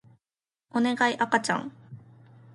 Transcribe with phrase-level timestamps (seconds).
[0.71, 1.71] おねがい赤ちゃん